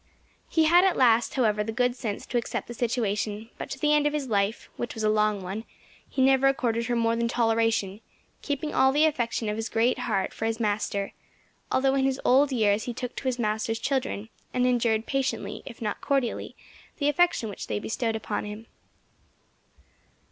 [0.49, 3.93] He had at last, however, the good sense to accept the situation; but to the
[3.93, 5.63] end of his life, which was a long one,
[6.09, 8.01] he never accorded her more than toleration,
[8.41, 11.13] keeping all the affection of his great heart for his master,
[11.71, 15.83] although in his old years he took to his master's children, and endured patiently, if
[15.83, 16.55] not cordially,
[16.97, 18.65] the affection which they bestowed upon him.